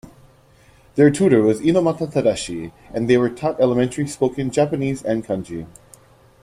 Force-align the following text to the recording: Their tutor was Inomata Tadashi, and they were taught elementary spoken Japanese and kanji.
Their 0.95 1.11
tutor 1.11 1.43
was 1.43 1.61
Inomata 1.61 2.11
Tadashi, 2.11 2.71
and 2.91 3.07
they 3.07 3.17
were 3.19 3.29
taught 3.29 3.59
elementary 3.61 4.07
spoken 4.07 4.49
Japanese 4.49 5.03
and 5.03 5.23
kanji. 5.23 5.67